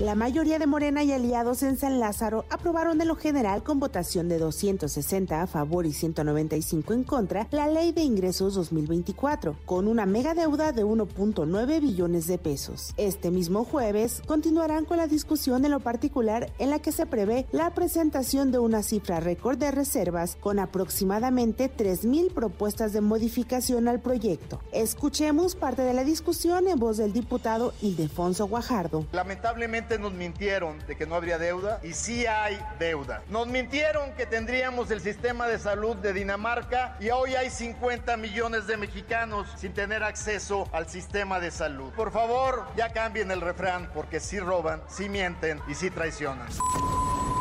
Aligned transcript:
La 0.00 0.14
mayoría 0.14 0.58
de 0.58 0.66
Morena 0.66 1.04
y 1.04 1.12
aliados 1.12 1.62
en 1.62 1.76
San 1.76 2.00
Lázaro 2.00 2.46
aprobaron 2.48 2.96
de 2.96 3.04
lo 3.04 3.16
general 3.16 3.62
con 3.62 3.78
votación 3.80 4.30
de 4.30 4.38
260 4.38 5.42
a 5.42 5.46
favor 5.46 5.84
y 5.84 5.92
195 5.92 6.94
en 6.94 7.04
contra 7.04 7.46
la 7.50 7.66
Ley 7.66 7.92
de 7.92 8.00
Ingresos 8.00 8.54
2024, 8.54 9.58
con 9.66 9.86
una 9.86 10.06
mega 10.06 10.32
deuda 10.32 10.72
de 10.72 10.86
1.9 10.86 11.80
billones 11.82 12.26
de 12.26 12.38
pesos. 12.38 12.94
Este 12.96 13.30
mismo 13.30 13.64
jueves 13.64 14.22
continuarán 14.26 14.86
con 14.86 14.96
la 14.96 15.06
discusión 15.06 15.66
en 15.66 15.72
lo 15.72 15.80
particular 15.80 16.50
en 16.58 16.70
la 16.70 16.78
que 16.78 16.92
se 16.92 17.04
prevé 17.04 17.44
la 17.52 17.74
presentación 17.74 18.52
de 18.52 18.58
una 18.58 18.82
cifra 18.82 19.20
récord 19.20 19.58
de 19.58 19.70
reservas 19.70 20.38
con 20.40 20.60
aproximadamente 20.60 21.70
3.000 21.70 22.32
propuestas 22.32 22.94
de 22.94 23.02
modificación 23.02 23.86
al 23.86 24.00
proyecto. 24.00 24.62
Escuchemos 24.72 25.56
parte 25.56 25.82
de 25.82 25.92
la 25.92 26.04
discusión 26.04 26.68
en 26.68 26.78
voz 26.78 26.96
del 26.96 27.12
diputado 27.12 27.74
Ildefonso 27.82 28.46
Guajardo. 28.46 29.04
Lamentablemente 29.12 29.89
nos 29.98 30.12
mintieron 30.12 30.78
de 30.86 30.96
que 30.96 31.06
no 31.06 31.14
habría 31.14 31.38
deuda 31.38 31.80
y 31.82 31.94
sí 31.94 32.26
hay 32.26 32.60
deuda. 32.78 33.22
Nos 33.28 33.46
mintieron 33.46 34.12
que 34.14 34.26
tendríamos 34.26 34.90
el 34.90 35.00
sistema 35.00 35.46
de 35.46 35.58
salud 35.58 35.96
de 35.96 36.12
Dinamarca 36.12 36.96
y 37.00 37.10
hoy 37.10 37.34
hay 37.34 37.50
50 37.50 38.16
millones 38.16 38.66
de 38.66 38.76
mexicanos 38.76 39.48
sin 39.56 39.72
tener 39.72 40.02
acceso 40.02 40.68
al 40.72 40.88
sistema 40.88 41.40
de 41.40 41.50
salud. 41.50 41.92
Por 41.92 42.12
favor, 42.12 42.66
ya 42.76 42.92
cambien 42.92 43.30
el 43.30 43.40
refrán 43.40 43.90
porque 43.92 44.20
sí 44.20 44.38
roban, 44.38 44.82
sí 44.88 45.08
mienten 45.08 45.60
y 45.68 45.74
sí 45.74 45.90
traicionan. 45.90 46.48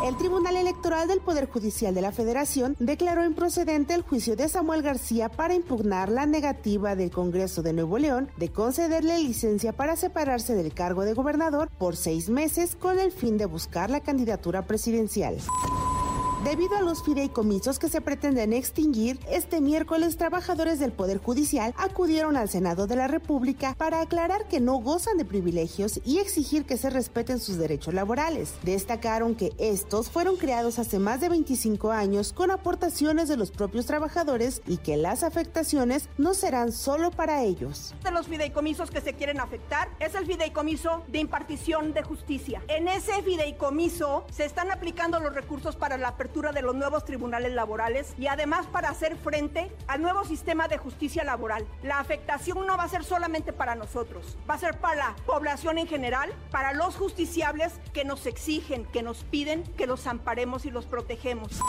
El 0.05 0.15
Tribunal 0.15 0.55
Electoral 0.55 1.09
del 1.09 1.19
Poder 1.19 1.49
Judicial 1.49 1.93
de 1.93 2.01
la 2.01 2.13
Federación 2.13 2.75
declaró 2.79 3.25
improcedente 3.25 3.93
el 3.93 4.01
juicio 4.01 4.37
de 4.37 4.47
Samuel 4.47 4.81
García 4.81 5.27
para 5.27 5.53
impugnar 5.53 6.07
la 6.07 6.25
negativa 6.25 6.95
del 6.95 7.11
Congreso 7.11 7.61
de 7.61 7.73
Nuevo 7.73 7.97
León 7.97 8.29
de 8.37 8.49
concederle 8.49 9.19
licencia 9.19 9.73
para 9.73 9.97
separarse 9.97 10.55
del 10.55 10.73
cargo 10.73 11.03
de 11.03 11.13
gobernador 11.13 11.69
por 11.77 11.97
seis 11.97 12.29
meses 12.29 12.77
con 12.77 12.97
el 12.97 13.11
fin 13.11 13.37
de 13.37 13.45
buscar 13.45 13.89
la 13.89 13.99
candidatura 13.99 14.65
presidencial. 14.65 15.37
Debido 16.43 16.77
a 16.77 16.81
los 16.81 17.03
fideicomisos 17.03 17.79
que 17.79 17.89
se 17.89 17.99
pretenden 17.99 18.53
extinguir, 18.53 19.19
este 19.29 19.59
miércoles 19.59 20.15
trabajadores 20.15 20.79
del 20.79 20.93
Poder 20.93 21.17
Judicial 21.17 21.73
acudieron 21.77 22.37
al 22.37 22.47
Senado 22.47 22.87
de 22.87 22.95
la 22.95 23.09
República 23.09 23.75
para 23.77 23.99
aclarar 23.99 24.47
que 24.47 24.61
no 24.61 24.77
gozan 24.77 25.17
de 25.17 25.25
privilegios 25.25 25.99
y 26.05 26.19
exigir 26.19 26.63
que 26.63 26.77
se 26.77 26.89
respeten 26.89 27.39
sus 27.39 27.57
derechos 27.57 27.93
laborales. 27.93 28.53
Destacaron 28.63 29.35
que 29.35 29.51
estos 29.57 30.09
fueron 30.09 30.37
creados 30.37 30.79
hace 30.79 30.97
más 30.97 31.19
de 31.19 31.27
25 31.27 31.91
años 31.91 32.31
con 32.31 32.51
aportaciones 32.51 33.27
de 33.27 33.35
los 33.35 33.51
propios 33.51 33.85
trabajadores 33.85 34.61
y 34.65 34.77
que 34.77 34.95
las 34.95 35.23
afectaciones 35.23 36.07
no 36.17 36.33
serán 36.33 36.71
solo 36.71 37.11
para 37.11 37.43
ellos. 37.43 37.93
De 38.01 38.11
los 38.11 38.27
fideicomisos 38.27 38.91
que 38.91 39.01
se 39.01 39.11
quieren 39.11 39.41
afectar 39.41 39.89
es 39.99 40.15
el 40.15 40.25
fideicomiso 40.25 41.03
de 41.09 41.19
impartición 41.19 41.93
de 41.93 42.01
justicia. 42.01 42.63
En 42.69 42.87
ese 42.87 43.21
fideicomiso 43.23 44.23
se 44.31 44.45
están 44.45 44.71
aplicando 44.71 45.19
los 45.19 45.35
recursos 45.35 45.75
para 45.75 45.97
la 45.97 46.07
apertura 46.07 46.28
de 46.29 46.61
los 46.61 46.75
nuevos 46.75 47.05
tribunales 47.05 47.53
laborales 47.53 48.13
y 48.17 48.27
además 48.27 48.67
para 48.67 48.89
hacer 48.89 49.17
frente 49.17 49.71
al 49.87 50.01
nuevo 50.01 50.23
sistema 50.23 50.67
de 50.67 50.77
justicia 50.77 51.23
laboral. 51.23 51.65
La 51.81 51.99
afectación 51.99 52.65
no 52.67 52.77
va 52.77 52.83
a 52.83 52.89
ser 52.89 53.03
solamente 53.03 53.51
para 53.51 53.75
nosotros, 53.75 54.37
va 54.49 54.53
a 54.53 54.59
ser 54.59 54.79
para 54.79 54.95
la 54.95 55.15
población 55.25 55.79
en 55.79 55.87
general, 55.87 56.31
para 56.51 56.73
los 56.73 56.95
justiciables 56.95 57.73
que 57.93 58.05
nos 58.05 58.25
exigen, 58.27 58.85
que 58.85 59.01
nos 59.01 59.23
piden 59.23 59.63
que 59.75 59.87
los 59.87 60.05
amparemos 60.05 60.65
y 60.65 60.71
los 60.71 60.85
protegemos. 60.85 61.59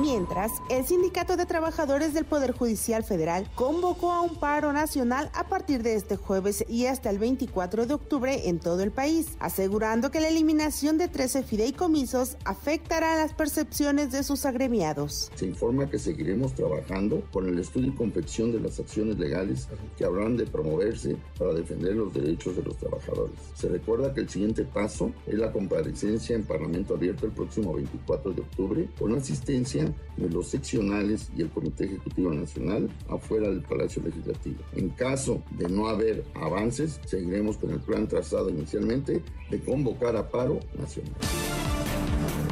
Mientras, 0.00 0.52
el 0.70 0.86
Sindicato 0.86 1.36
de 1.36 1.44
Trabajadores 1.44 2.14
del 2.14 2.24
Poder 2.24 2.52
Judicial 2.52 3.04
Federal 3.04 3.48
convocó 3.54 4.10
a 4.10 4.22
un 4.22 4.36
paro 4.36 4.72
nacional 4.72 5.30
a 5.34 5.48
partir 5.48 5.82
de 5.82 5.94
este 5.94 6.16
jueves 6.16 6.64
y 6.66 6.86
hasta 6.86 7.10
el 7.10 7.18
24 7.18 7.86
de 7.86 7.94
octubre 7.94 8.48
en 8.48 8.58
todo 8.58 8.82
el 8.82 8.90
país, 8.90 9.36
asegurando 9.38 10.10
que 10.10 10.20
la 10.20 10.28
eliminación 10.28 10.96
de 10.96 11.08
13 11.08 11.42
fideicomisos 11.42 12.38
afectará 12.44 13.16
las 13.16 13.34
percepciones 13.34 14.10
de 14.12 14.22
sus 14.22 14.46
agremiados. 14.46 15.30
Se 15.34 15.44
informa 15.44 15.90
que 15.90 15.98
seguiremos 15.98 16.54
trabajando 16.54 17.22
con 17.30 17.46
el 17.46 17.58
estudio 17.58 17.88
y 17.88 17.94
confección 17.94 18.50
de 18.50 18.60
las 18.60 18.80
acciones 18.80 19.18
legales 19.18 19.68
que 19.98 20.06
habrán 20.06 20.38
de 20.38 20.46
promoverse 20.46 21.16
para 21.38 21.52
defender 21.52 21.94
los 21.96 22.14
derechos 22.14 22.56
de 22.56 22.62
los 22.62 22.78
trabajadores. 22.78 23.34
Se 23.54 23.68
recuerda 23.68 24.14
que 24.14 24.22
el 24.22 24.28
siguiente 24.30 24.64
paso 24.64 25.12
es 25.26 25.38
la 25.38 25.52
comparecencia 25.52 26.34
en 26.34 26.44
Parlamento 26.44 26.94
Abierto 26.94 27.26
el 27.26 27.32
próximo 27.32 27.74
24 27.74 28.32
de 28.32 28.40
octubre 28.40 28.88
con 28.98 29.14
asistencia 29.14 29.81
de 30.16 30.28
los 30.28 30.48
seccionales 30.48 31.30
y 31.36 31.42
el 31.42 31.50
Comité 31.50 31.84
Ejecutivo 31.84 32.32
Nacional 32.32 32.88
afuera 33.08 33.48
del 33.48 33.62
Palacio 33.62 34.02
Legislativo. 34.02 34.58
En 34.74 34.90
caso 34.90 35.42
de 35.50 35.68
no 35.68 35.88
haber 35.88 36.24
avances, 36.34 37.00
seguiremos 37.06 37.56
con 37.56 37.70
el 37.70 37.80
plan 37.80 38.06
trazado 38.08 38.50
inicialmente 38.50 39.22
de 39.50 39.60
convocar 39.60 40.16
a 40.16 40.28
paro 40.28 40.60
nacional. 40.78 41.14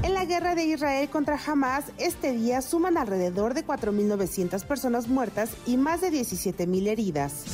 En 0.02 0.14
la 0.14 0.24
guerra 0.24 0.54
de 0.54 0.64
Israel 0.64 1.08
contra 1.10 1.38
Hamas, 1.44 1.92
este 1.98 2.32
día 2.32 2.62
suman 2.62 2.96
alrededor 2.96 3.54
de 3.54 3.66
4.900 3.66 4.64
personas 4.64 5.08
muertas 5.08 5.50
y 5.66 5.76
más 5.76 6.00
de 6.00 6.10
17.000 6.10 6.88
heridas. 6.88 7.44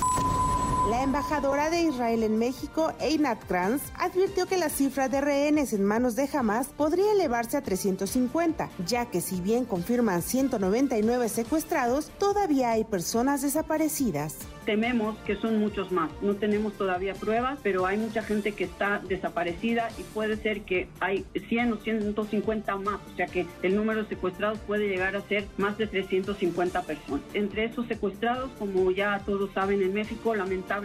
La 0.89 1.03
embajadora 1.03 1.69
de 1.69 1.83
Israel 1.83 2.23
en 2.23 2.39
México, 2.39 2.93
Einat 3.01 3.43
Kranz, 3.49 3.83
advirtió 3.99 4.47
que 4.47 4.57
la 4.57 4.69
cifra 4.69 5.09
de 5.09 5.21
rehenes 5.21 5.73
en 5.73 5.85
manos 5.85 6.15
de 6.15 6.29
Hamas 6.33 6.69
podría 6.69 7.11
elevarse 7.11 7.57
a 7.57 7.61
350, 7.61 8.71
ya 8.87 9.07
que 9.07 9.21
si 9.21 9.41
bien 9.41 9.65
confirman 9.65 10.23
199 10.23 11.29
secuestrados, 11.29 12.13
todavía 12.21 12.71
hay 12.71 12.85
personas 12.85 13.43
desaparecidas 13.43 14.47
tememos 14.67 15.17
que 15.19 15.37
son 15.37 15.59
muchos 15.61 15.93
más. 15.93 16.11
No 16.21 16.35
tenemos 16.35 16.75
todavía 16.75 17.15
pruebas, 17.15 17.59
pero 17.63 17.87
hay 17.87 17.97
mucha 17.97 18.23
gente 18.23 18.53
que 18.53 18.65
está 18.65 19.01
desaparecida 19.09 19.89
y 19.97 20.03
puede 20.03 20.37
ser 20.37 20.63
que 20.63 20.89
hay 21.01 21.25
100 21.49 21.73
o 21.73 21.77
150 21.77 22.77
más, 22.77 23.01
o 23.13 23.17
sea 23.17 23.27
que 23.27 23.47
el 23.63 23.77
número 23.77 24.03
de 24.03 24.09
secuestrados 24.09 24.59
puede 24.67 24.89
llegar 24.89 25.15
a 25.17 25.21
ser 25.23 25.47
más 25.57 25.79
de 25.79 25.87
350 25.87 26.83
personas. 26.83 27.23
Entre 27.33 27.65
esos 27.65 27.87
secuestrados, 27.87 28.51
como 28.59 28.91
ya 28.91 29.23
todos 29.25 29.53
saben 29.53 29.81
en 29.83 29.95
México, 29.95 30.35
lamentablemente 30.35 30.76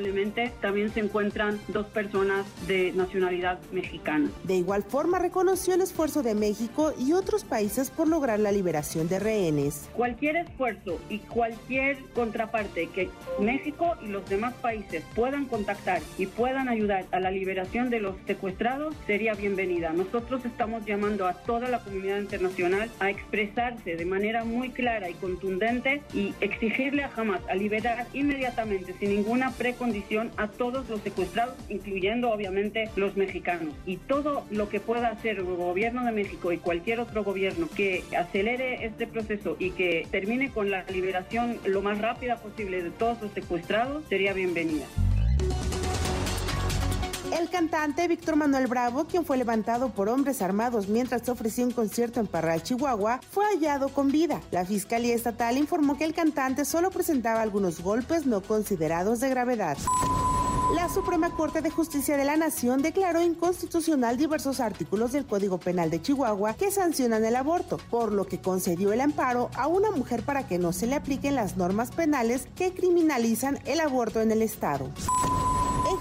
también 0.61 0.91
se 0.93 1.01
encuentran 1.01 1.59
dos 1.67 1.85
personas 1.87 2.45
de 2.67 2.91
nacionalidad 2.93 3.59
mexicana. 3.71 4.29
De 4.43 4.55
igual 4.55 4.83
forma 4.83 5.19
reconoció 5.19 5.73
el 5.73 5.81
esfuerzo 5.81 6.23
de 6.23 6.33
México 6.33 6.93
y 6.97 7.13
otros 7.13 7.43
países 7.43 7.89
por 7.89 8.07
lograr 8.07 8.39
la 8.39 8.51
liberación 8.51 9.07
de 9.09 9.19
rehenes. 9.19 9.89
Cualquier 9.93 10.37
esfuerzo 10.37 10.99
y 11.09 11.19
cualquier 11.19 11.97
contraparte 12.13 12.87
que 12.87 13.09
México 13.39 13.95
y 14.03 14.07
los 14.07 14.27
demás 14.29 14.53
países 14.61 15.03
puedan 15.15 15.45
contactar 15.45 16.01
y 16.17 16.25
puedan 16.25 16.69
ayudar 16.69 17.05
a 17.11 17.19
la 17.19 17.31
liberación 17.31 17.89
de 17.89 17.99
los 17.99 18.15
secuestrados 18.25 18.95
sería 19.07 19.33
bienvenida. 19.33 19.91
Nosotros 19.91 20.45
estamos 20.45 20.85
llamando 20.85 21.27
a 21.27 21.33
toda 21.33 21.67
la 21.67 21.79
comunidad 21.79 22.19
internacional 22.19 22.89
a 22.99 23.09
expresarse 23.09 23.95
de 23.95 24.05
manera 24.05 24.45
muy 24.45 24.69
clara 24.69 25.09
y 25.09 25.13
contundente 25.15 26.01
y 26.13 26.33
exigirle 26.39 27.03
a 27.03 27.11
Hamas 27.15 27.41
a 27.49 27.55
liberar 27.55 28.07
inmediatamente, 28.13 28.95
sin 28.99 29.09
ninguna 29.09 29.51
precondición, 29.81 30.29
a 30.37 30.47
todos 30.47 30.87
los 30.89 31.01
secuestrados, 31.01 31.55
incluyendo 31.67 32.29
obviamente 32.29 32.91
los 32.95 33.17
mexicanos. 33.17 33.73
Y 33.87 33.97
todo 33.97 34.45
lo 34.51 34.69
que 34.69 34.79
pueda 34.79 35.07
hacer 35.07 35.37
el 35.37 35.43
gobierno 35.45 36.05
de 36.05 36.11
México 36.11 36.51
y 36.51 36.59
cualquier 36.59 36.99
otro 36.99 37.23
gobierno 37.23 37.67
que 37.75 38.03
acelere 38.15 38.85
este 38.85 39.07
proceso 39.07 39.55
y 39.57 39.71
que 39.71 40.07
termine 40.11 40.51
con 40.51 40.69
la 40.69 40.83
liberación 40.83 41.57
lo 41.65 41.81
más 41.81 41.97
rápida 41.97 42.35
posible 42.35 42.83
de 42.83 42.91
todos 42.91 43.19
los 43.23 43.31
secuestrados 43.31 44.03
sería 44.07 44.33
bienvenida. 44.33 44.85
El 47.41 47.49
cantante 47.49 48.07
Víctor 48.07 48.35
Manuel 48.35 48.67
Bravo, 48.67 49.05
quien 49.05 49.25
fue 49.25 49.35
levantado 49.35 49.89
por 49.89 50.09
hombres 50.09 50.43
armados 50.43 50.87
mientras 50.87 51.27
ofrecía 51.27 51.65
un 51.65 51.71
concierto 51.71 52.19
en 52.19 52.27
Parral, 52.27 52.61
Chihuahua, 52.61 53.19
fue 53.31 53.45
hallado 53.45 53.89
con 53.89 54.11
vida. 54.11 54.39
La 54.51 54.63
Fiscalía 54.63 55.15
Estatal 55.15 55.57
informó 55.57 55.97
que 55.97 56.03
el 56.03 56.13
cantante 56.13 56.65
solo 56.65 56.91
presentaba 56.91 57.41
algunos 57.41 57.81
golpes 57.81 58.27
no 58.27 58.41
considerados 58.41 59.21
de 59.21 59.29
gravedad. 59.29 59.75
La 60.75 60.87
Suprema 60.87 61.31
Corte 61.31 61.61
de 61.61 61.71
Justicia 61.71 62.15
de 62.15 62.25
la 62.25 62.37
Nación 62.37 62.83
declaró 62.83 63.23
inconstitucional 63.23 64.17
diversos 64.17 64.59
artículos 64.59 65.11
del 65.11 65.25
Código 65.25 65.57
Penal 65.57 65.89
de 65.89 65.99
Chihuahua 65.99 66.53
que 66.53 66.69
sancionan 66.69 67.25
el 67.25 67.35
aborto, 67.35 67.79
por 67.89 68.11
lo 68.11 68.27
que 68.27 68.39
concedió 68.39 68.93
el 68.93 69.01
amparo 69.01 69.49
a 69.55 69.65
una 69.65 69.89
mujer 69.89 70.21
para 70.21 70.47
que 70.47 70.59
no 70.59 70.73
se 70.73 70.85
le 70.85 70.93
apliquen 70.93 71.33
las 71.33 71.57
normas 71.57 71.89
penales 71.89 72.47
que 72.55 72.71
criminalizan 72.71 73.57
el 73.65 73.79
aborto 73.79 74.21
en 74.21 74.31
el 74.31 74.43
Estado. 74.43 74.91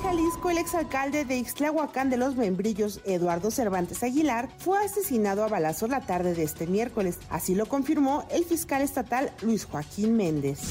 Jalisco, 0.03 0.51
el 0.51 0.59
exalcalde 0.59 1.25
de 1.25 1.37
Ixtlahuacán 1.37 2.11
de 2.11 2.17
los 2.17 2.37
Membrillos, 2.37 3.01
Eduardo 3.05 3.51
Cervantes 3.51 4.03
Aguilar, 4.03 4.49
fue 4.59 4.79
asesinado 4.79 5.45
a 5.45 5.49
balazos 5.49 5.91
la 5.91 6.01
tarde 6.01 6.35
de 6.35 6.43
este 6.43 6.67
miércoles. 6.67 7.19
Así 7.29 7.55
lo 7.55 7.67
confirmó 7.67 8.25
el 8.31 8.45
fiscal 8.45 8.83
estatal 8.83 9.33
Luis 9.43 9.65
Joaquín 9.65 10.17
Méndez. 10.17 10.71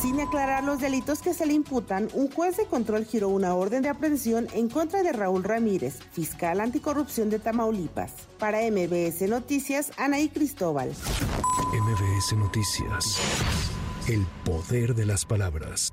Sin 0.00 0.20
aclarar 0.20 0.62
los 0.62 0.80
delitos 0.80 1.20
que 1.20 1.34
se 1.34 1.46
le 1.46 1.54
imputan, 1.54 2.08
un 2.12 2.30
juez 2.30 2.56
de 2.56 2.66
control 2.66 3.06
giró 3.06 3.28
una 3.28 3.54
orden 3.54 3.82
de 3.82 3.88
aprehensión 3.88 4.46
en 4.52 4.68
contra 4.68 5.02
de 5.02 5.12
Raúl 5.12 5.42
Ramírez, 5.42 5.98
fiscal 6.12 6.60
anticorrupción 6.60 7.30
de 7.30 7.38
Tamaulipas. 7.38 8.12
Para 8.38 8.58
MBS 8.70 9.22
Noticias, 9.28 9.90
Anaí 9.96 10.28
Cristóbal. 10.28 10.92
MBS 11.72 12.36
Noticias. 12.36 13.18
El 14.06 14.26
poder 14.44 14.94
de 14.94 15.06
las 15.06 15.24
palabras. 15.24 15.92